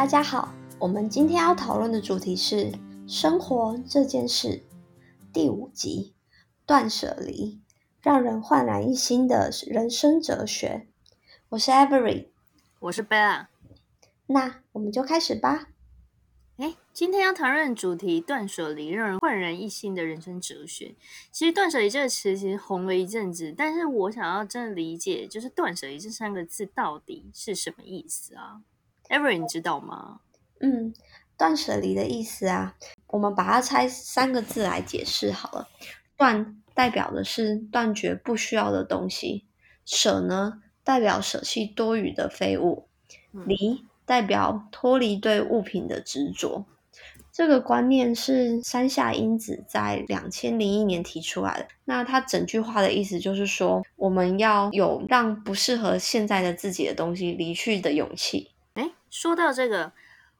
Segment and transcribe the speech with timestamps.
[0.00, 2.72] 大家好，我们今天要讨论的主题是
[3.06, 4.62] 生活这件事
[5.30, 6.14] 第五集：
[6.64, 7.60] 断舍离，
[8.00, 10.88] 让人焕然一新的人生哲学。
[11.50, 12.28] 我是 Avery，
[12.78, 13.48] 我是 Bella。
[14.26, 15.68] 那我们就开始吧。
[16.56, 20.94] 哎，今天要谈论的主题断舍离，让人焕然一新的人生哲学。
[21.30, 28.62] 其实“断舍离”这个词其实红了一阵子，但是我想要真的理解，就是“断舍离”这三个字到底是什么意思啊
[29.10, 30.20] ？Avery，你知道吗？
[30.60, 30.94] 嗯，
[31.36, 32.74] 断舍离的意思啊，
[33.08, 35.68] 我们把它拆三个字来解释好了。
[36.16, 39.44] 断代表的是断绝不需要的东西，
[39.84, 42.86] 舍呢代表舍弃多余的废物，
[43.32, 43.84] 离。
[44.06, 46.66] 代表脱离对物品的执着，
[47.30, 51.68] 这个观念是山下英子在两千零一年提出来的。
[51.84, 58.50] 那他整句话的意思就是说，我们要有让不适合现在的自己的东西离去的勇气。
[59.10, 59.92] 哎，说到这个，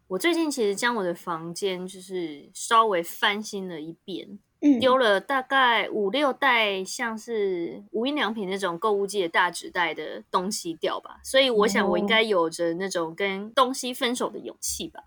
[0.09, 4.39] 我最近其实将我的房间就是稍微翻新了一遍。
[4.79, 15.03] 丢了大概五六袋，像是无印良品那种购物界的大纸袋的东西掉吧，所以我想我应该有着那种跟东西分手的勇气吧。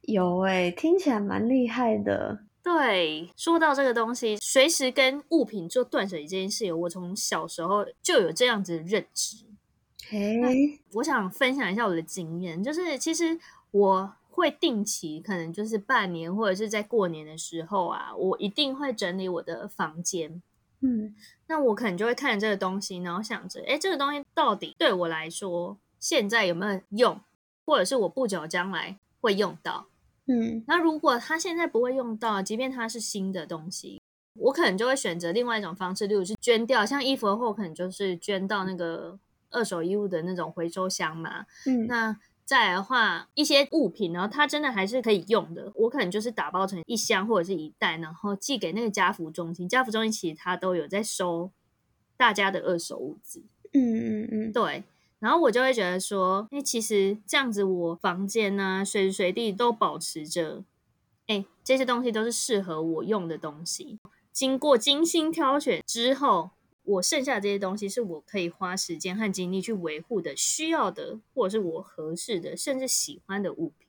[0.00, 2.44] 有诶，听起来蛮厉害的。
[2.62, 9.36] 对，说到这个东西，随时跟物品做断舍离这件事，我从小时候就有这样子的认知。
[10.08, 13.38] 嘿，我想分享一下我的经验，就是其实
[13.70, 14.14] 我。
[14.36, 20.42] 会定期，可能就是半年或者是在过年的时候啊，我一定会整理我的房间。
[20.80, 21.14] 嗯，
[21.46, 27.20] 那我可能就会看这个东西，然后想着，哎，这个东西到底对我来说现在有没有用，
[27.64, 29.86] 或者是我不久将来会用到。
[30.26, 34.02] 嗯，那如果它现在不会用到，即便它是新的东西，
[34.40, 36.84] 我可能就会选择另外一种方式，例如是捐掉。
[36.84, 39.16] 像衣服的话，可能就是捐到那个
[39.54, 41.46] 二手衣物的那种回收箱嘛。
[41.64, 42.16] 嗯，那。
[42.46, 49.66] 再来的话，一些物品，然后它真的还是可以用的，我可能就是打包成一箱或者是一袋，然后寄给那个家福中心。
[49.66, 51.50] 家福中心其实它都有在收
[52.18, 53.42] 大家的二手物资。
[53.72, 54.84] 嗯嗯嗯，对。
[55.20, 60.64] 然后我就会觉得说，哎，其实这样子，我房间呢，随时随地都保持着，
[61.26, 63.98] 哎，这些东西都是适合我用的东西，
[64.30, 66.50] 经过精心挑选之后。
[66.84, 73.88] 我剩下这些东西是我可以花时间和精力去维护的、需要的，或者是我合适的，甚至喜欢的物品，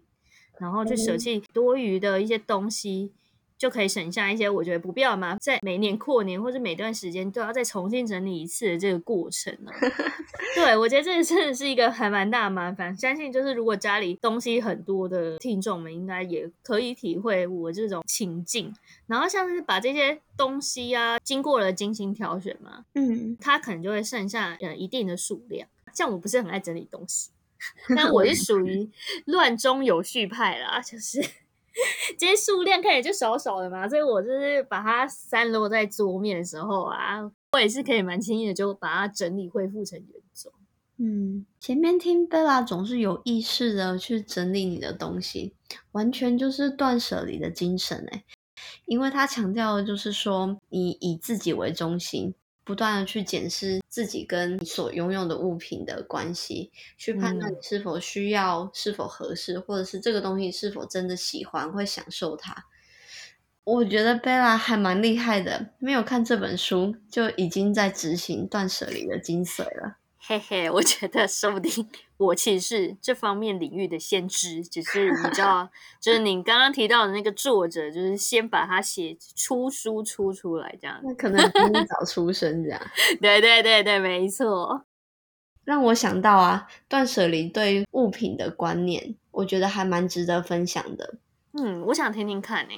[0.58, 3.12] 然后去舍弃多余的一些东西。
[3.58, 9.72] 就可以省下一些我觉得不必要麻烦，在每年过年或者每段时间都要再重新整理一次的这个过程呢。
[10.56, 12.96] 对我觉得这个真的是一个还蛮大的麻烦。
[12.96, 18.74] 相信就是如果家里东西很多的听众们，应该也可以体会我这种情境。
[19.08, 25.68] 然后像是把这些东西啊，经过了精心挑选嘛，嗯，它可能就会剩下呃一定的数量。
[25.94, 27.30] 像我不是很爱整理东西，
[27.96, 28.90] 但我是属于
[29.26, 31.24] 乱中有序派啦，就是。
[32.18, 40.54] 这些数量看起来就少少的嘛，所以我就是把它散落在桌面的时候啊，我也是可以蛮轻易的就把它整理恢复成原状。
[40.98, 45.54] 嗯，前面听贝拉总是有意识的去整理你的东西，
[45.92, 48.24] 完全就是断舍离的精神哎，
[48.86, 52.34] 因为他强调的就是说，你以自己为中心。
[52.66, 62.66] 不断的去检视自己跟你所拥有的物品的关系，去判断你是否需要、是否合适，或者是这个东西是否真的喜欢、会享受它。
[63.64, 69.98] 我觉得贝拉还蛮厉害的，没有看这本书就已经在执行断舍离的精髓了。
[70.28, 71.88] 嘿嘿，我觉得说不定
[72.18, 75.70] 我其实是这方面领域的先知，只是你知道，
[76.02, 82.82] 就是你刚刚提到的那个作者，就是先把它写出书出出来这样，那可能比你 早出生这样。
[83.22, 84.86] 对对对对，没错。
[85.64, 91.20] 让我想到啊，断舍离对物品的观念，我觉得还蛮值得分享的。
[91.54, 92.74] 嗯，我想听听看呢。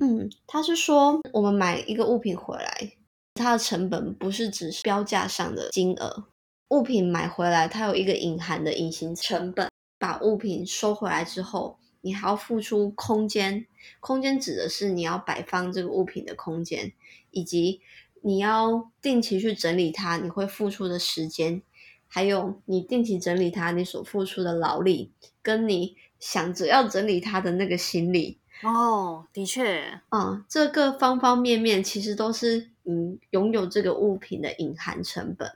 [0.00, 2.92] 嗯，他是说，我们买一个物品回来，
[3.34, 6.24] 它的成本不是只是标价上的金额。
[6.68, 9.68] 物品买回来，它有一个隐含的隐形成本。
[10.00, 13.66] 把物品收回来之后，你还要付出空间。
[13.98, 16.92] 空间指的是你要摆放这个物品的空间，
[17.32, 17.80] 以及
[18.22, 21.62] 你要定期去整理它，你会付出的时间，
[22.06, 25.10] 还有你定期整理它，你所付出的劳力，
[25.42, 28.38] 跟你想着要整理它的那个心理。
[28.62, 35.50] 哦，的确，嗯，这个方方面面其实都是你拥有这个物品的隐含成本。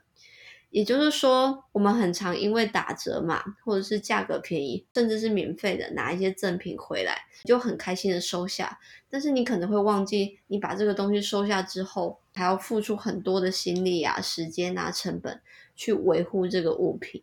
[0.72, 8.80] 也就是说，我们很常因为打折嘛，或者是价格便宜，甚至是免费的，拿一些赠品回来，就很开心的收下。
[9.10, 15.40] 但是你可能会忘记，你把这个东西收下之后，还要付出很多的心力啊、时间啊、成本
[15.76, 17.22] 去维护这个物品。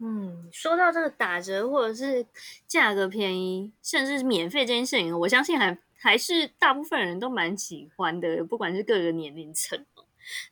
[0.00, 2.26] 嗯，说到这个打折或者是
[2.66, 9.82] 价格便宜，甚至是免费这件事情，我相信还还是大部分人都蛮喜欢的，不管是各个年龄层。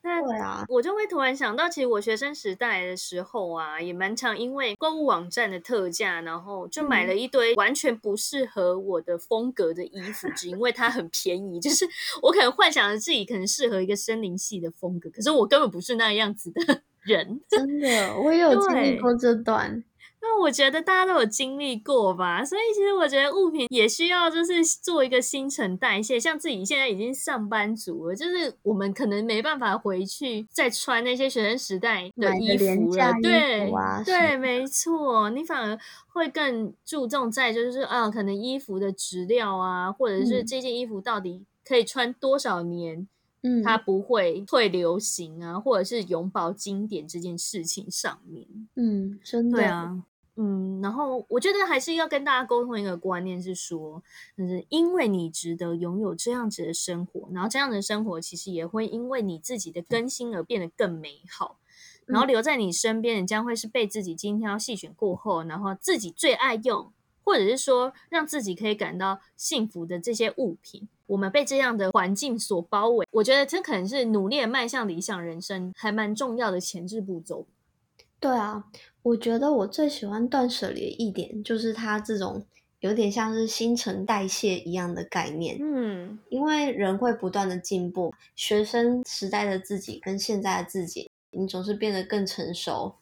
[0.02, 11.60] 那对啊，我就会突然想到，其实我学生时代的时候啊，也蛮常因为购物网站的特价，然后就买了一堆完全不适合我的风格的衣服，只因为它很便宜。
[11.60, 11.86] 就是
[12.22, 17.40] 我可能幻想着自己可能适合一个森林系的风格，可是我根本不是那样子的人。
[17.48, 19.82] 真的，我也有经历过这段。
[20.24, 26.18] 那我觉得大家都有经历过吧，所以其实我觉得物品也需要就是做一个新陈代谢。
[26.18, 33.12] 像自己现在已经上班族了，就是我们可能没办法回去再穿那些学生时代的衣服了。
[33.20, 33.72] 对
[34.04, 35.76] 对，没错，你反而
[36.06, 43.08] 会更注重在就是啊，可能衣服的质量啊，或者是这件衣服到底可以穿多少年，
[43.42, 48.46] 嗯，它不会退流行啊，或者是永葆经典这件事情上面。
[48.76, 50.02] 嗯，真的，对啊。
[50.36, 54.02] 嗯，然后我觉得还是要跟大家沟通一个观念，是说，
[54.36, 61.58] 就是因为你值得拥有这样子的生活，然后这样的生活其实也会因为你自己的更新而变得更美好，
[62.06, 66.90] 然后留在你身边的将会是被自己精挑细选过后，然后自己最爱用，
[67.22, 70.88] 或者是说让自己可以感到幸福的这些物品。
[71.08, 77.46] 我们被这样的环境所包围，我觉得这可能是努力迈向理想人生还蛮重要的前置步骤。
[78.18, 78.64] 对啊。
[79.02, 82.46] 我觉得我最喜欢断舍离的一点，就是它这种
[82.80, 85.58] 有点像是新陈代谢一样的概念。
[85.60, 92.94] 嗯，因为人会不断的进步，学生时代的自己跟现在的自己，你总是变得更成熟、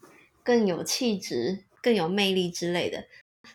[0.42, 3.04] 更有气质、更有魅力之类的。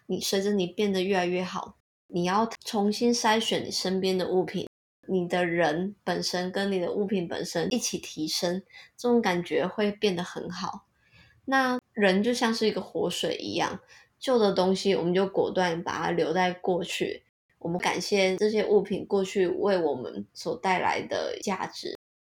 [0.05, 1.77] 你随着你变得越来越好，
[2.07, 4.67] 你要重新筛选你身边的物品，
[5.07, 8.61] 你的人本身跟你的物品本身一起提升，
[8.95, 10.85] 这种感觉会变得很好。
[11.45, 13.79] 那人就像是一个活水一样，
[14.19, 17.23] 旧的东西我们就果断把它留在过去。
[17.59, 21.97] 我们感谢这些物品过去为我们所带来的价值，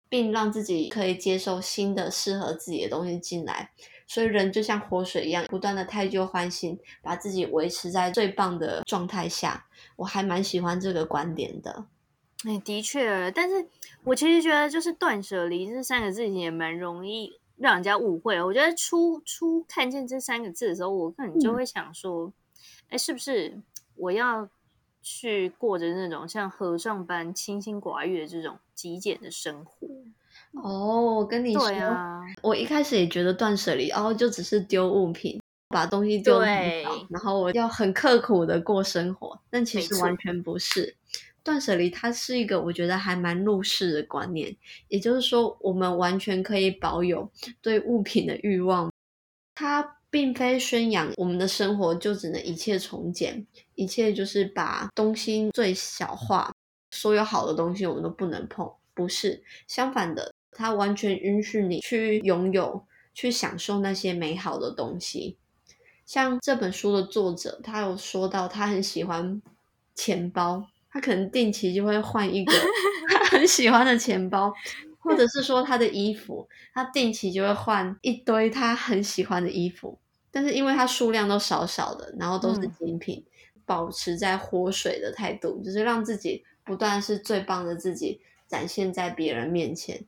[0.08, 3.70] 并让自己可以接受新的适合自己的东西进来。
[4.06, 9.66] 所以人就像活水一样，不断的汰旧换新，把自己维持在最棒的状态下。
[9.96, 11.86] 我还蛮喜欢这个观点的。
[12.44, 13.66] 哎，的确，但是
[14.04, 17.40] 我其实觉得就是断舍离这三个字也蛮容易。
[17.56, 22.32] 让人家误会，我觉得初初看见这三个字的时候，我可能就会想说，
[22.88, 23.60] 哎，是不是
[23.94, 24.48] 我要
[25.02, 29.86] 去过着那种像和尚般清心寡欲的这种极简的生活？
[30.52, 31.70] 哦，我跟你说，
[32.42, 40.94] 我一开始也觉得断舍离，然哦，就只是丢物品，把东西丢很少，然后我要很刻苦的过生活，但其实完全不是。
[41.46, 44.56] 断舍离，它是一个我觉得还蛮入世的观念，
[44.88, 47.30] 也就是说，我们完全可以保有
[47.62, 48.90] 对物品的欲望。
[49.54, 53.46] 它并非宣扬我们的生活就只能一切从简，
[53.76, 56.52] 一切就是把东西最小化，
[56.90, 58.68] 所有好的东西我们都不能碰。
[58.92, 62.84] 不是，相反的，它完全允许你去拥有、
[63.14, 65.36] 去享受那些美好的东西。
[66.04, 69.40] 像这本书的作者，他有说到，他很喜欢
[69.94, 70.66] 钱包。
[70.96, 72.50] 他可能定期就会换一个
[73.30, 74.50] 很喜欢的钱包，
[74.98, 79.98] 或者是说他的衣服，他定期就会换一堆他很喜欢的衣服。
[80.30, 83.22] 但是因为他数量都少少的，然后都是精品，
[83.66, 90.02] 保持在活水的态度，就是让自己不断是最棒的自己展现在别人面前。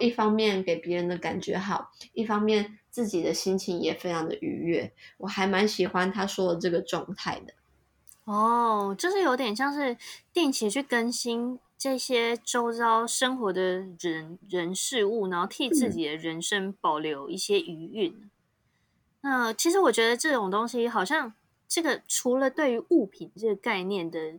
[0.00, 4.92] 一方面给别人的感觉好，一方面自己的心情也非常的愉悦。
[5.18, 7.54] 我还蛮喜欢他说的这个状态的。
[8.26, 9.96] 哦，就是有点像是
[10.32, 18.28] 定期去更新这些周遭生活的人人事物，然后替自己的人生保留一些余韵。
[19.20, 21.34] 那其实我觉得这种东西，好像
[21.68, 24.34] 这个除了对于物品这个概念的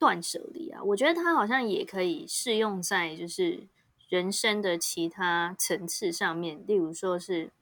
[0.00, 3.68] 断舍离啊，我觉得它好像也可以适用在就是
[4.08, 7.52] 人生的其他层次上面，例如说是，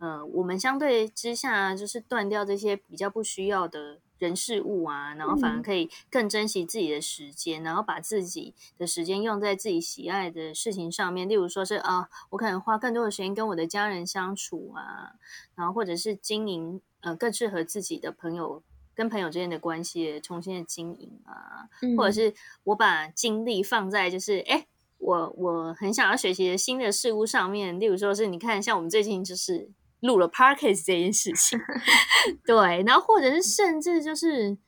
[0.00, 4.00] 呃，我们相对之下就是断掉这些比较不需要的。
[4.24, 11.28] 人事物啊，然后反而可以更珍惜自己的时间，然后把自己的时间用在自己喜爱的事情上面。
[11.28, 15.12] 例如说是啊，我可能花更多的时间跟我的家人相处啊，
[15.54, 18.62] 然后或者是经营呃更适合自己的朋友
[18.94, 24.66] 跟朋友之间的关系重新的经营啊，或者是我把精力放在就是哎，
[24.98, 27.78] 我我很想要学习的新的事物上面。
[27.78, 29.70] 例如说是你看，像我们最近就是。
[30.04, 31.58] 录了 Parkes 这件事情，
[32.44, 34.58] 对，然后或者是甚至就是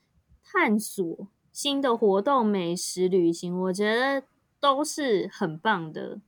[0.43, 4.23] 探索新的活动、美食、旅行，我觉得
[4.59, 6.19] 都是很棒的。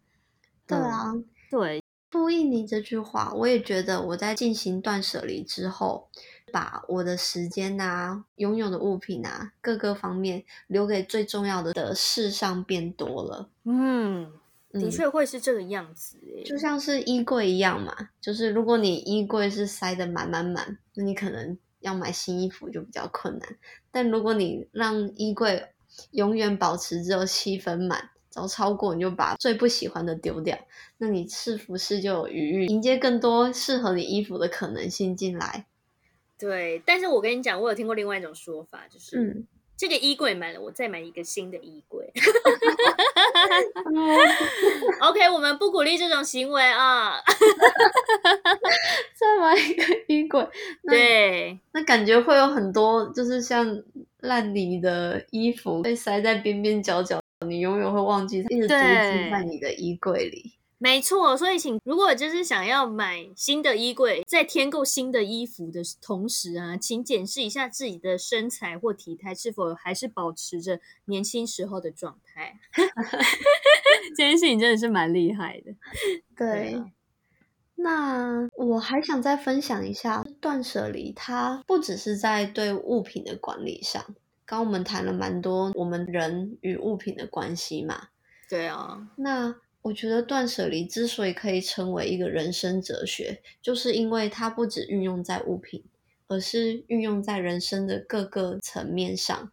[0.68, 1.12] 对啊，
[1.50, 6.08] 对，呼应你这句话，我也觉得我在进行断舍离之后，
[6.54, 13.50] 把我的时间啊、拥有的物品啊各个方面留给最重要的的事上变多了。
[13.64, 14.32] 嗯，
[14.72, 16.44] 的嗯确会是这个样子诶。
[16.44, 23.58] 就像是衣柜一样嘛，就是如果你衣柜是塞得满满满，那你可能要买新衣服就比较困难。
[23.92, 25.66] 但如果你让衣柜
[26.12, 30.58] 永远保持只有七分满，只要超过你就把最不喜欢的丢掉，
[30.98, 35.66] 那你是不是就有余裕迎接更多适合你衣服的可能性进来？
[36.38, 42.14] 对，但是我跟你讲，我有听过另外一种说法，就是、嗯，这个衣柜满了，我再买一个新的衣柜。
[45.02, 47.14] OK，我们不鼓励这种行为啊。
[49.16, 50.48] 再买一个衣柜，
[50.88, 53.82] 对，那感觉会有很多就是像
[54.22, 60.54] 烂泥的衣服被塞在边边角角，你永远会忘记它，一直堆积在你的衣柜里。
[60.80, 61.38] 没错。
[61.38, 72.58] 所以请，如果就是想要买新的衣柜，在添购新的衣服的同时啊，请检视一下自己的身材或体态是否还是保持着年轻时候的状态。
[74.16, 75.76] 这件事情真的是蛮厉害的。
[76.36, 76.86] 对，啊
[77.82, 84.04] 那我还想再分享一下，断舍离它不只是在对物品的管理上，
[84.46, 88.10] 刚刚我们谈了蛮多我们人与物品的关系嘛。
[88.50, 95.84] 对啊，那我觉得断舍离之所以可以成为一个人生哲学，就是因为它不只运用在物品，
[96.28, 99.52] 而是运用在人生的各个层面上。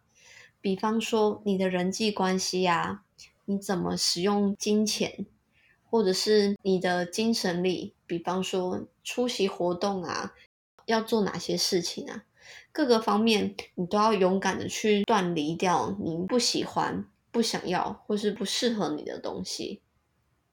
[0.59, 3.03] 比方说你的人际关系啊，
[3.45, 5.25] 你怎么使用金钱，
[5.89, 10.33] 或者是你的精神力，比方说出席活动啊，
[10.85, 12.25] 要做哪些事情啊，
[12.73, 19.81] 各个方面你都要勇敢的去断离掉你不喜欢、不想要或是不适合你的东西。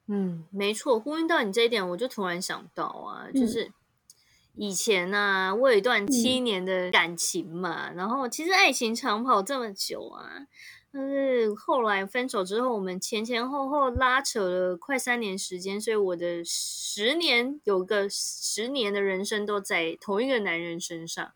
[0.06, 3.72] 嗯，没错，呼应到你这一点，我就突然想到啊，就嗯是
[4.54, 10.46] 以前呢、我有一段七嗯年的感情嘛，然后其实爱情长跑这么久啊，
[10.92, 21.32] 但是后来分手之后，我们前前后后拉扯了快三年时间，所以我的十年有个十年的人生都在同一个男人身上。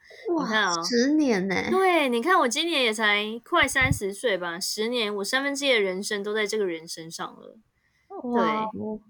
[0.46, 7.56] 看哇，哦十年呢、对，你看我今年也才快三十岁吧，十年我三分之一的人生都在这个人身上了。
[8.08, 9.00] 哇哦，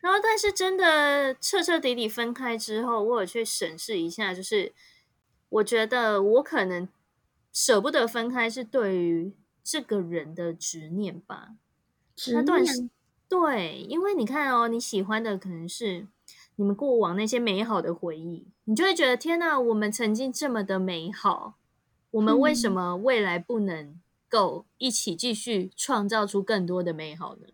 [0.00, 4.72] 然后，但是真的彻彻底底分开之后，我有去审视一下，就是
[5.48, 6.88] 我觉得我可能
[7.52, 11.54] 舍不得分开，是对于这个人的执念吧。
[12.16, 12.88] 执念时
[13.28, 16.06] 对，因为你看哦，你喜欢的可能是
[16.56, 21.54] 你们过往那些美好的回忆，你就会觉得天哪，我们曾经这么的美好，
[22.12, 27.48] 我们为什嗯么未来不能够一起继续创造出更多的美好呢？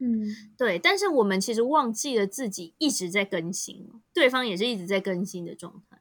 [0.00, 0.26] 嗯。
[0.58, 5.98] 对，但是我们其实忘记了自己一直在更新，对方也是一直在更新的状态，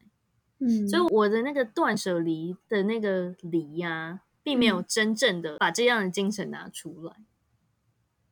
[0.60, 7.14] 嗯，所以我的那个断舍离的那个离呀、并没有真正的把这样的精神拿出来。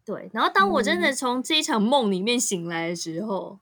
[0.03, 3.59] 对，然后当我真的从这一场梦里面醒来的时候，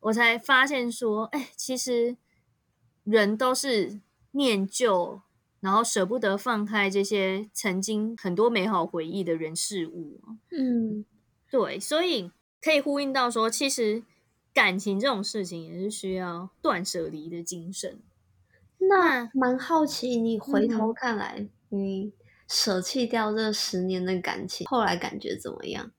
[0.00, 2.16] 我才发现说，哎，其实
[3.02, 5.22] 人都是念旧，
[5.58, 10.20] 然后舍不得放开这些曾经很多美好回忆的人事物。
[10.50, 11.04] 嗯
[11.52, 12.30] 对，所以
[12.62, 14.02] 可以呼应到说，其实
[14.54, 18.00] 感情这种事情也是需要断舍离的精神。
[18.78, 22.14] 那蛮好奇，你回嗯头看来，你
[22.48, 25.92] 舍弃掉这十年的感情，后来感觉怎么样？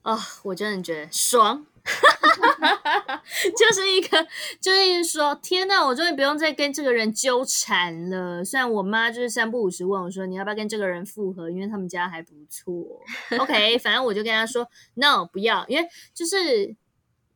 [0.00, 1.66] 啊、我真的觉得爽，
[3.56, 4.26] 就是一个，
[4.60, 8.44] 就是说，天呐，我终于不用再跟这个人纠缠了。
[8.44, 13.00] 虽然我妈就是三不五时问我说，你要不要跟这个人复合，因为他们家还不错。
[13.38, 16.74] OK，反正我就跟他说 no，不要，因为就是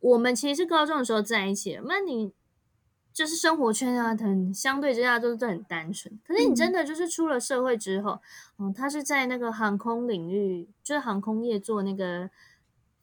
[0.01, 2.33] 我们其实是高中的时候在一起的，那你
[3.13, 6.19] 就是生活圈啊，很相对之下都是很单纯。
[6.27, 8.21] 可是你真的就是出了社会之后，
[8.59, 12.31] 嗯，他是在那个航空领域，就是航空业做那个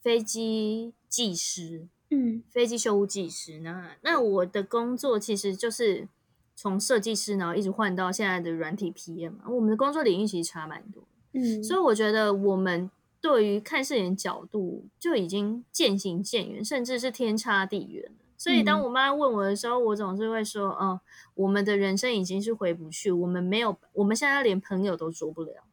[0.07, 3.59] 飞机技师，嗯飞机修护技师。
[3.59, 6.07] 那那我的工作其实就是
[6.55, 9.49] 从设计师，然后一直换到现在的软体 PM 嘛。
[9.49, 18.11] 我们的工作领域其实差蛮多，嗯，所以我觉得我们对于看事情角度就已经渐行渐远，甚至是天差地远了。
[18.37, 21.01] 所以当嗯我妈问我的时候，我总是会说：“哦、
[21.33, 25.66] 我们的人生已经是回不去，我们没有，我们现在连朋友都做不了。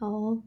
[0.00, 0.42] 哦，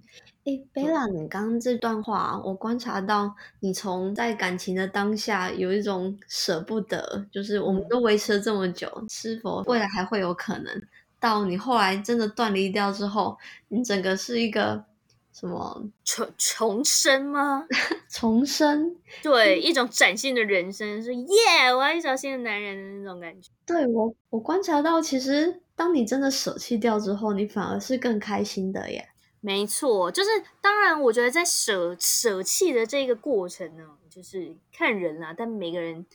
[0.45, 10.81] 诶，贝拉，你刚刚这段话，我观察到你从在感情的当下有一种舍不得，就是我们嗯都维持了这么久，是否未来还会有可能？
[11.19, 13.38] 到你后来真的断离掉之后，
[13.69, 14.83] 你整个是一个
[15.31, 17.65] 什么重重生吗？
[18.10, 18.95] 重生？
[19.22, 21.74] 对，一种崭新的人生，是耶！
[21.77, 23.51] 我要一找新的男人的那种感觉。
[23.65, 29.07] 对我，我观察到，其实当你真的舍弃掉之后，你反而是更开心的耶。
[29.46, 30.30] 没错，就是
[30.62, 36.06] 当然，我觉得在舍舍弃的这个过程呢，就是看人啦，但每个人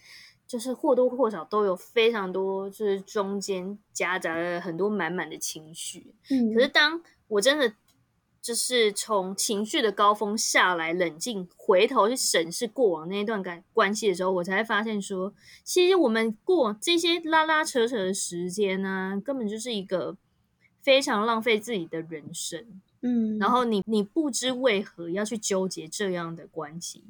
[0.47, 6.15] 就是或多或少都有非常多，就是中间夹杂了很多满满的情绪。
[6.31, 7.75] 嗯，可是当我真的
[8.41, 20.17] 就是从情绪的高峰下来，冷静回头去审视过往那一段感关系的时候，我才会发现说，其实我们过往这些拉拉扯扯的时间呢，根本就是一个
[20.81, 22.81] 非常浪费自己的人生。
[23.00, 27.05] 嗯，然后你你不知为何要去纠结这样的关系，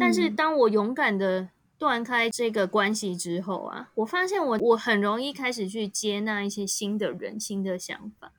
[0.00, 8.32] 但是当我勇敢的断开这个关系之后啊，我发现我我很容易开始去接纳一些新的人、新的想法。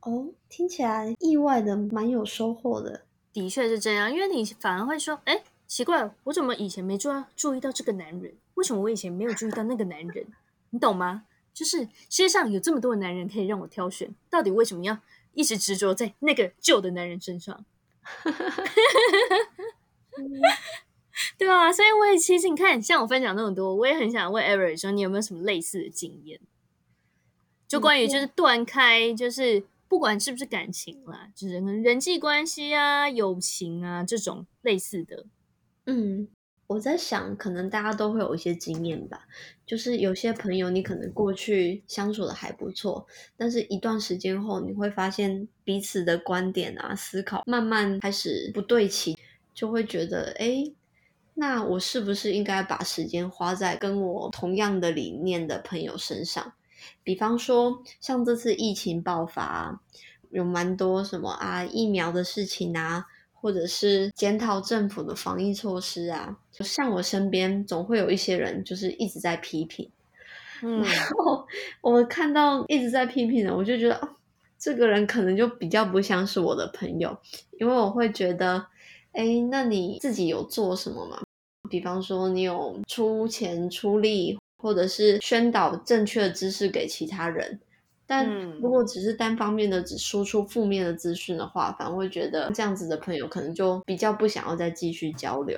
[0.00, 3.02] 哦，听起来意外的蛮有收获的。
[3.32, 8.32] 的确是这样，因为你反而会说，哎，奇怪，我怎么以前没注注意到这个男人？
[8.54, 10.26] 为什么我以前没有注意到那个男人？
[10.70, 11.24] 你懂吗？
[11.52, 14.98] 就是世界上有这么多的男人可以让我挑选，到底为什么要？
[15.32, 17.64] 一直执着在那个旧的男人身上，
[21.38, 26.40] 对啊，所以我也其实你看，像我分享那么多，我也很想问 Ever 说，你有没有什么类似的经验？
[27.68, 35.26] 就关于就是断开，就是不管是不是感情啦，就是人际关系啊、友情啊这种类似的，
[35.86, 36.28] 嗯。
[36.70, 39.26] 我在想，可能大家都会有一些经验吧，
[39.66, 43.04] 就是有些朋友你可能过去相处的还不错，
[43.36, 49.18] 但是一段时间后，你会发现彼此的观点啊、思考慢慢开始不对齐，
[49.52, 50.62] 就会觉得，哎，
[51.34, 56.52] 那我是不是应该把时间花在跟我同样的理念的朋友身上？
[57.02, 59.82] 比方说，像这次疫情爆发，
[60.30, 63.08] 有蛮多什么啊疫苗的事情啊。
[63.40, 69.90] 或者是检讨政府的防疫措施啊，就像我身边总会有一些人，就是一直在批评。
[70.62, 71.46] 嗯，然后
[71.80, 74.08] 我看到一直在批评的，我就觉得，哦，
[74.58, 77.16] 这个人可能就比较不像是我的朋友，
[77.58, 78.66] 因为我会觉得，
[79.12, 81.22] 哎，那你自己有做什么吗？
[81.70, 87.58] 比方说，你有出钱出力，或者是宣导正确的知识给其他人。
[88.12, 88.28] 但
[88.60, 95.56] 如果只是单方面的只输出负面的资讯的话，反而会觉得这样子的朋友可能就比较不想要再继续交流。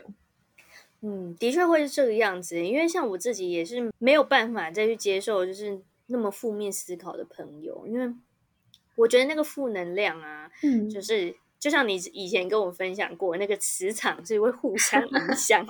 [1.01, 8.15] 嗯，的确会是这个样子，因为像我自己也是没有办法再去接受就是那么负面思考的朋友，因为
[8.97, 15.67] 我觉得那个负能量啊，嗯，就是就像你以前跟我分享过，那个磁场是会互相 影响。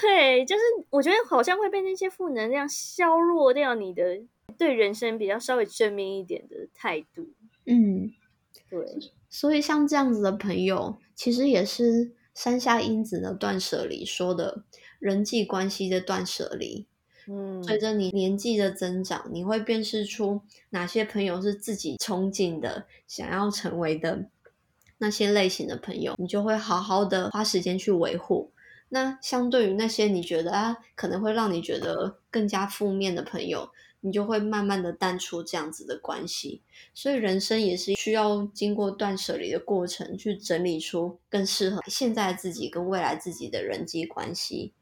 [0.00, 4.22] 对，就是我觉得好像会被那些负能量削弱掉你的。
[4.58, 7.32] 对人生比较稍微正面一点的态度，
[7.64, 8.12] 嗯，
[8.68, 8.84] 对，
[9.30, 14.64] 所以像这样子的朋友，其实也是山下英子的断舍离说的
[14.98, 16.86] 人际关系的断舍离。
[17.28, 20.40] 嗯，随着你年纪的增长，你会辨识出
[20.70, 24.28] 哪些朋友是自己憧憬的、想要成为的
[24.96, 28.50] 那些类型的朋友，你就会好好的花时间去维护。
[28.88, 33.68] 那相对于那些你觉得啊，可能会让你觉得更加负面的朋友。
[34.00, 36.62] 你就会慢慢的淡出这样子的关系，
[36.94, 44.72] 所以人生也是需要经过断舍离的过程，去整理出更适合现在自己跟未来自己的人际关系。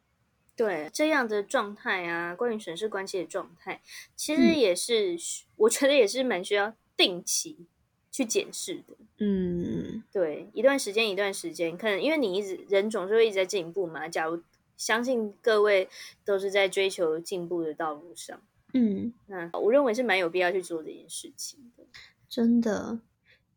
[0.55, 3.81] 对这样的状态啊，关于审视关系的状态，
[4.15, 5.17] 其实也是
[5.57, 7.67] 我觉得也是蛮需要定期
[8.11, 8.97] 去检视的。
[9.19, 14.09] 嗯，对，一段时间一段时间，可能因为你一直人总是会一直在进步嘛。
[14.09, 14.43] 假如
[14.77, 15.89] 相信各位
[16.25, 18.41] 都是在追求进步的道路上。
[18.75, 21.85] 嗯，那我认为是蛮有必要去做这件事情的。
[22.29, 23.01] 真的，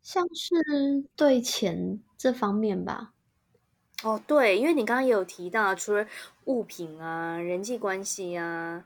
[0.02, 0.56] 像是
[1.15, 3.13] 对钱这方面吧。
[4.04, 6.08] 哦，对，因为你刚刚也有提到，除了
[6.45, 8.86] 物品啊、人际关系啊，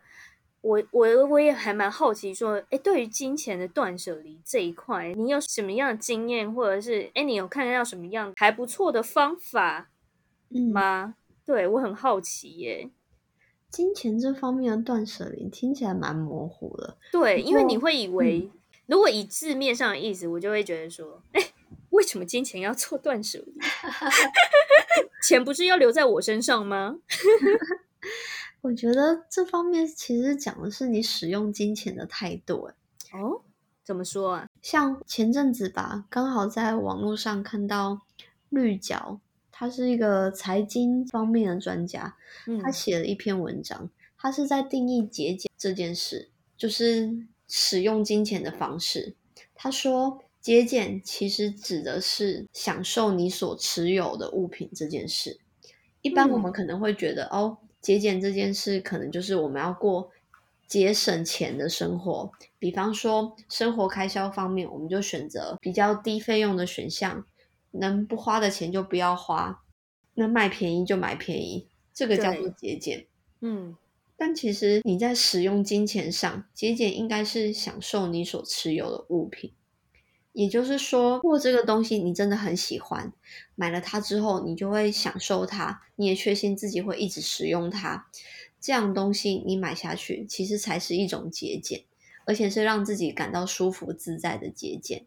[0.62, 9.92] 我我我也还蛮好奇，说，哎，对于金钱的断舍离这一块，你有什么样的经验，或者是，哎，你有看到什么样还不错的方法
[10.72, 11.16] 吗？
[11.46, 12.90] 对我很好奇耶。
[13.74, 16.96] 金钱这方面的断舍离听起来蛮模糊的。
[17.12, 18.52] 对，因为你会以为，
[18.86, 21.42] 如果以字面上的意思，我就会觉得说，哎，
[21.90, 23.54] 为什么金钱要做断舍离？
[25.26, 26.98] 钱不是要留在我身上吗？
[28.62, 32.66] 我觉得这方面其实讲的是你使用金钱的态度。
[32.66, 33.42] 哎，哦，
[33.84, 34.48] 怎么说啊？
[34.62, 38.02] 像前阵子吧，刚好在网络上看到
[38.50, 39.20] 绿角。
[39.64, 42.18] 他是一个财经方面的专家，
[42.62, 47.10] 他写了一篇文章，他是在定义节俭这件事，就是
[47.48, 49.16] 使用金钱的方式。
[49.56, 55.40] 他说，节俭其实指的是享受你所持有的物品这件事。
[56.02, 60.12] 一般我们可能会觉得，哦，节俭这件事可能就是我们要过
[60.68, 62.30] 节省钱的生活。
[62.60, 67.26] 比方说，生活开销方面，我们就选择比较低费用的选项，
[67.74, 69.64] 能不花的钱就不要花，
[70.16, 73.06] 能买便宜就买便宜，这个叫做节俭。
[73.42, 73.76] 嗯。
[74.16, 79.52] 但其实你在使用金钱上，节俭应该是享受你所持有的物品。
[80.32, 83.12] 也就是说，如果这个东西你真的很喜欢，
[83.56, 88.08] 买了它之后，你就会享受它，你也确信自己会一直使用它。
[88.62, 91.84] 这样东西你买下去，其实才是一种节俭，
[92.26, 95.06] 而且是让自己感到舒服自在的节俭。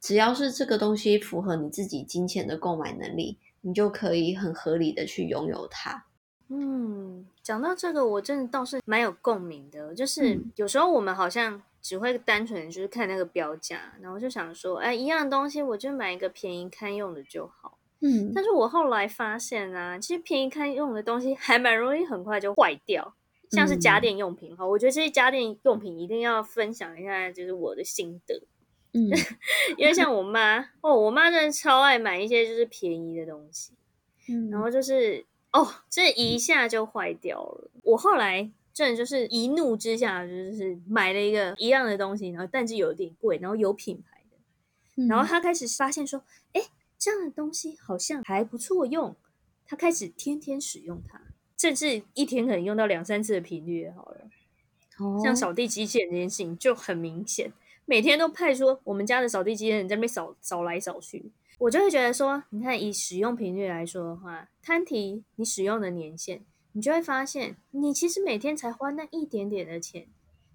[0.00, 6.06] 只要是这个东西符合你自己金钱的购买能力，你就可以很合理的去拥有它。
[6.48, 11.62] 嗯，讲到这个，我真的倒是蛮有共鸣的，就是有时候我们好像。
[11.82, 17.78] 只会单纯就是看那个标价，然后就想说，哎，一样的东西我就买一个便宜堪用的就好。
[18.00, 23.14] 嗯，但是我后来发现啊，其实便宜堪用的东西还蛮容易很快就坏掉，
[23.52, 28.42] 像是家电用品哈，我觉得这些家电用品一定要分享一下，就是我的心得。
[28.96, 29.12] 嗯，
[29.78, 33.72] 因为像我妈哦，我妈真的超爱买一些就是便宜的东西，
[34.28, 37.70] 嗯，然后就是哦，这一下就坏掉了。
[37.82, 38.50] 我后来。
[38.76, 46.60] 真的就是一怒之下，就是买了一个一样的东西，然后但是有点贵，然后有品牌的，然后他开始发现说，哎，
[46.98, 49.16] 这样的东西好像还不错用，
[49.66, 51.18] 他开始天天使用它，
[51.56, 54.28] 甚至一天可能用到两三次的频率好了。
[54.98, 57.50] 哦，像扫地机器人这件事情就很明显，
[57.86, 66.44] 每天都派出我们家的扫地机器人在那边扫扫来扫去，我就会觉得说，你看以使用频率来说的话，摊提你使用的年限。
[66.72, 70.06] 你就会发现，你其实每天才花那一点点的钱，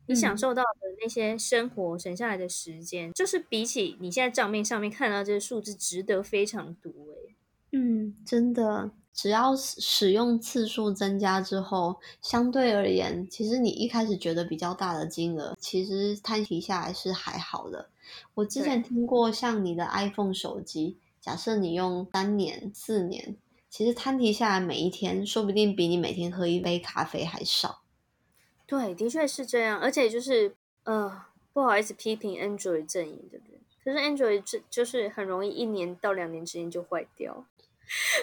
[0.06, 7.36] 你享受到的那些生活省下来的时间，就是比起你现在账面上面看到这些数字，值得非常多诶。
[7.72, 17.90] 嗯，真的，只要使用次数增加之后，相对而言，其实你一开始觉得比较大的金额，其实摊提下来是还好的。
[18.34, 23.36] 我之前听过，像你的 iPhone 手机，假设你用三年、四年。
[23.70, 27.84] 其实摊提下来，每一天说不定比你每天喝一杯咖啡还少。
[28.68, 29.80] 对，的确是这样。
[29.80, 33.62] 而且就是，呃，不好意思批评 Android 阵营，对不对？
[33.82, 37.46] 可是 Android 就就是很容易一年到两年之间就坏掉。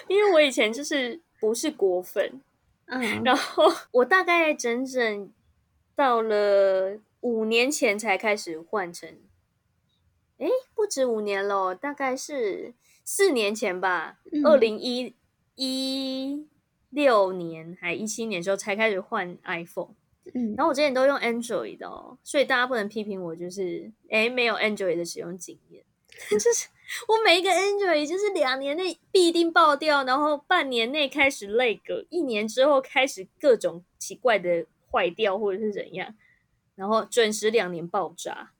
[0.07, 2.41] 因为我以前就是不是果粉，
[2.87, 5.31] 嗯，然后 我大概整整
[5.95, 9.17] 到了五年前才开始换成，
[10.37, 15.15] 哎，不止五年了，大概是四年前吧，二零一。
[15.61, 16.47] 一
[16.89, 19.93] 六年还一七年时候才开始换 iPhone，
[20.33, 25.83] 嗯，然后我之前都用 Android 的，所以大家不能批评我，就是哎没有 Android 的使用经验，
[26.31, 26.67] 就是
[27.07, 36.13] 我每一个 Android 就是两年内必定爆掉，然后半年内开始累个，一年之后开始各种奇怪的坏掉或者是怎样，
[36.75, 38.51] 然后准时两年爆炸，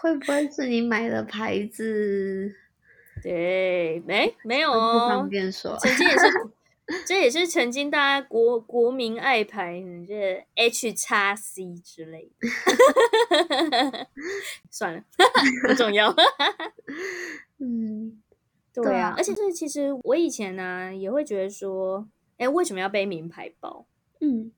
[0.00, 2.54] 会不会是你买的牌子？
[3.22, 5.08] 对，没没有哦。
[5.20, 6.26] 曾经也是，
[7.06, 14.08] 这也是曾经大家国国民爱牌，这 H 叉 C 之类的。
[14.70, 15.04] 算了，
[15.66, 16.14] 不重要。
[17.58, 18.22] 嗯，
[18.72, 19.14] 对啊。
[19.16, 23.86] 而且就是其实我以前呢也会觉得说，哎，为什么要背名牌包？
[24.20, 24.52] 嗯，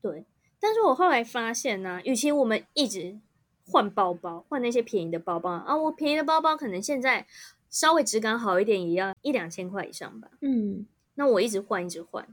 [0.00, 0.24] 对。
[0.58, 3.18] 但是我后来发现呢，与其我们一直
[3.66, 7.26] 换包包，换那些便宜的包包啊，我便宜的包包可能现在。
[7.72, 10.28] 稍微质感好一点，也要一两千块以上吧。
[10.40, 10.88] 嗯，
[11.20, 12.26] 那我一直换，一直换，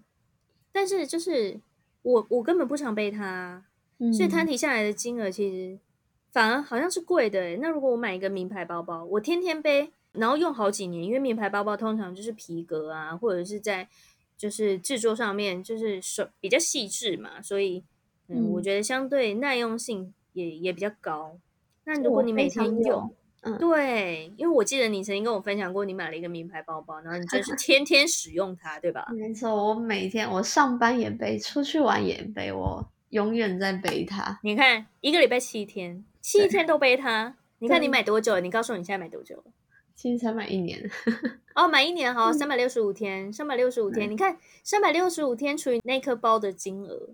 [0.71, 1.59] 但是就是
[2.03, 3.65] 我我根本不常背它，
[4.13, 5.77] 所以摊提下来的金额其实
[6.31, 7.57] 反而好像是贵的。
[7.57, 13.89] 那如果我买一个名牌包包，我天天背，然后用好几年，因为名牌包包通常就是皮革啊，或者是在
[14.37, 17.83] 就是制作上面就是手比较细致嘛，所以
[18.29, 21.37] 嗯，我觉得相对耐用性也也比较高。
[21.83, 23.13] 那如果你每天用，
[23.59, 29.07] 对，因为我记得你曾经跟我分享过，你买了一个名牌包包，然后你真是 天天使用它，对吧？
[29.15, 34.39] 没错，我每天我上班也背，出去玩也背，我永远在背它。
[34.43, 37.35] 你看，一个礼拜七天，七天都背它。
[37.59, 38.39] 你看你买多久？
[38.39, 39.43] 你告诉我你现在买多久？
[39.95, 40.89] 其实才买一年。
[41.55, 44.11] 哦，买一年好，三百六十五天，三百六十五天。
[44.11, 47.09] 你看，三百六十五天除以那颗包的金额，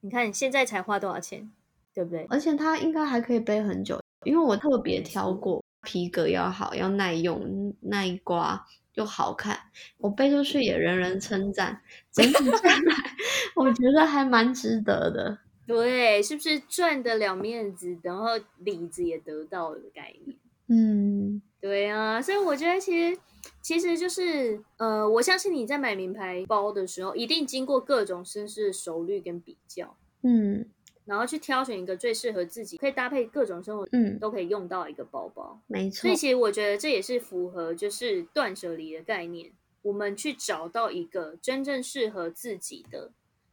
[0.00, 1.50] 你看现在才花多少钱，
[1.94, 2.26] 对不对？
[2.28, 4.00] 而且它应该还可以背很久。
[4.24, 9.58] 因为我特别挑过皮革要好，要耐用、耐刮又好看，
[9.98, 11.80] 我背出去也人人称赞。
[12.12, 12.96] 整体下来，
[13.54, 15.38] 我觉得还蛮值得的。
[15.66, 20.38] 对，是不是赚得了面子，然后里子也得到了的概念？
[20.68, 23.20] 嗯，对啊，所以我觉得其实
[23.60, 30.66] 其实就是呃，我相信你在买名牌包的时候，一定经过各种深思熟虑跟比较，嗯
[31.06, 35.58] 然后去挑选一个最适合自己，可以搭配各种生活嗯，都可以用到一个包包。
[35.68, 43.12] 没错所以，其实我觉得这也是符合就是断舍离的概念，我们去找到一个真正适合自己的，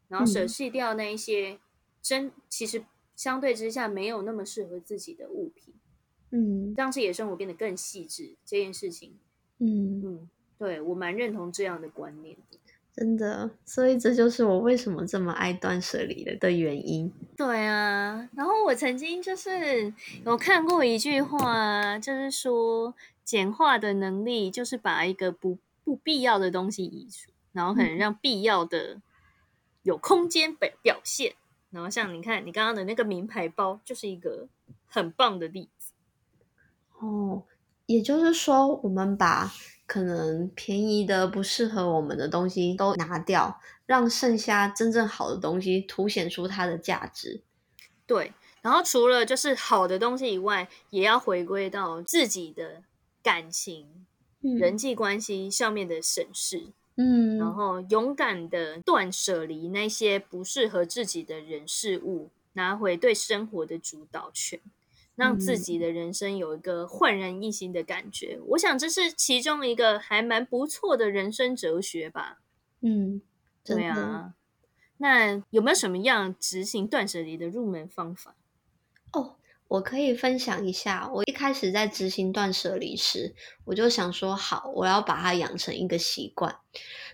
[0.10, 1.60] 然后舍嗯弃掉那一些
[2.02, 2.84] 真其实
[3.16, 5.74] 相对之下没有那么适合自己的物品，
[6.32, 8.36] 嗯让自己的生活变得更细致。
[8.44, 9.16] 这件事情，
[9.60, 12.58] 嗯，嗯，对我蛮认同这样的观念的。
[12.96, 17.12] 真的，所以这就是我为什么这么爱断舍离的的原因。
[17.36, 19.92] 对啊，然后我曾经就是
[20.24, 29.02] 有看过一句话，就是说简化的能力就是把一个不不必要的东西移除，然后可能让必要的
[29.82, 31.34] 有空间表表现。
[31.72, 34.48] 然后像你看你刚刚的那个名牌包，就是一个
[34.86, 35.94] 很棒的例子。
[37.00, 37.42] 哦，
[37.88, 39.52] 也就是说，我们把
[39.86, 47.42] 可能便宜的、不适合我们的东西都拿掉，让剩下真正好的东西凸显出它的价值。
[48.06, 52.84] 对，然后除了就是好的东西以外，也要回归到自己的
[53.22, 53.88] 感情、
[54.42, 56.68] 嗯人际关系上面的审视。
[56.96, 64.60] 嗯，然后勇敢的断舍离那些不适合自己的人事物，拿回对生活的主导权，
[65.16, 68.40] 让自己的人生有一个焕然一新的感觉。
[68.50, 72.40] 我想这是其中一个还蛮不错的人生哲学吧。
[72.82, 73.22] 嗯，
[73.64, 74.34] 对啊，
[74.98, 78.36] 那有没有什么样执行断舍离的入门方法？
[79.12, 79.36] 哦，
[79.68, 81.10] 我可以分享一下。
[81.14, 86.58] 我一开始在执行断舍离时，我就想说，好，我要把它养成一个习惯。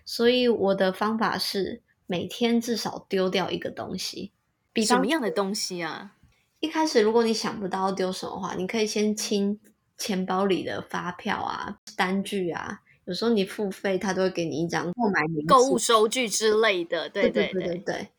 [0.05, 4.31] 所以我的方法是每天至少丢掉一个东西。
[4.71, 6.15] 比什方么样的东西啊？
[6.59, 9.59] 一开始，如果你想不到要丢什么的话，你可以先清
[9.97, 12.81] 钱包里的发票啊、单据啊。
[13.05, 18.09] 有时候你付费，他都会给你一张购买明购物收据之类的，对对对对对。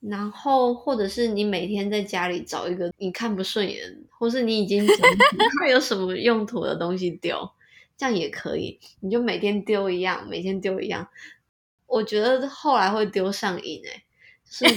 [0.00, 5.18] 然后，或者是你每天在家里找一个你看不顺眼，或是你已经整理
[5.60, 7.50] 它有什么用途的东西丢，
[7.96, 8.80] 这样也可以。
[9.00, 11.08] 你就每天丢一样，每天丢一样。
[11.86, 14.02] 我觉得后来会丢上瘾诶、
[14.44, 14.74] 就是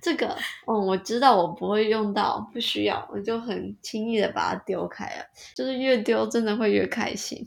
[0.00, 0.36] 这个，
[0.66, 5.24] 嗯，我知道我不会用到，不需要，我就很轻易的把它丢开了。
[5.54, 7.46] 就是越丢真的会越开心。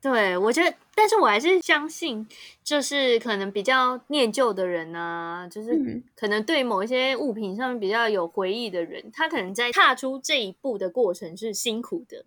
[0.00, 2.28] 对，我觉得，但是我还是相信，
[2.62, 12.26] 就是可能比较念旧的人呢、就是嗯可能对某一些物品上面比较有回忆的人，他可能在踏出这一步的过程是辛苦的。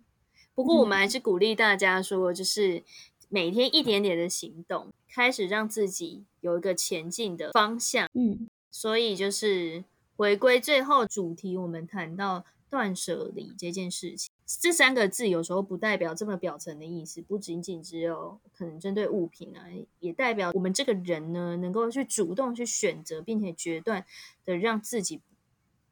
[0.56, 2.82] 不过，我们还是鼓励大家说，就是
[3.28, 8.08] 每天一点点的行动，开始让自己有一个前进的方向。
[8.12, 8.48] 嗯
[8.80, 9.82] 所以，就是
[10.16, 14.30] 回归最后主题，我们谈到断舍离这件事情。
[14.46, 19.66] 这三个字有时候不代表这么表层的意思，不仅仅只有可能针对物品啊，
[19.98, 24.06] 也代表我们这个人呢，能够去主动去选择，并且决断
[24.44, 25.20] 的让自己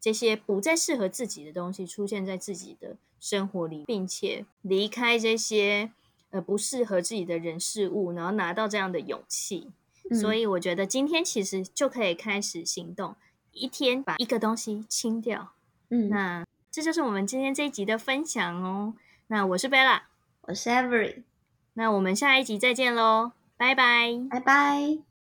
[0.01, 5.91] 这些不再适合自己的东西出现在自己的生活里，并且离开这些
[6.31, 9.73] 呃不适合自己的人事物，然后拿到这样的勇气。
[10.11, 13.17] 嗯所以我觉得今天其实就可以开始行动，
[13.53, 15.53] 一天把一个东西清掉。
[15.91, 18.95] 嗯，那这就是我们今天这一集的分享哦。
[19.29, 20.03] 那我是 Bella，
[20.43, 21.23] 我是 Avery，
[21.75, 24.13] 那我们下一集再见喽，拜拜。
[24.31, 25.16] 拜拜。